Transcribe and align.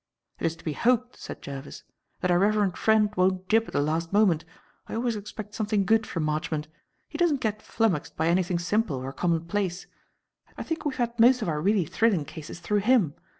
"It 0.39 0.47
is 0.47 0.55
to 0.55 0.65
be 0.65 0.73
hoped," 0.73 1.15
said 1.17 1.43
Jervis, 1.43 1.83
"that 2.21 2.31
our 2.31 2.39
reverend 2.39 2.75
friend 2.75 3.13
won't 3.15 3.47
jib 3.47 3.65
at 3.67 3.73
the 3.73 3.79
last 3.79 4.11
moment. 4.11 4.43
I 4.87 4.95
always 4.95 5.15
expect 5.15 5.53
something 5.53 5.85
good 5.85 6.07
from 6.07 6.23
Marchmont. 6.23 6.67
He 7.07 7.19
doesn't 7.19 7.39
get 7.39 7.61
flummoxed 7.61 8.17
by 8.17 8.27
anything 8.27 8.57
simple 8.57 8.95
or 8.95 9.13
common 9.13 9.45
place. 9.45 9.85
I 10.57 10.63
think 10.63 10.85
we 10.85 10.95
have 10.95 11.09
had 11.11 11.19
most 11.19 11.43
of 11.43 11.49
our 11.49 11.61
really 11.61 11.85
thrilling 11.85 12.25
cases 12.25 12.59
through 12.59 12.79
him. 12.79 13.13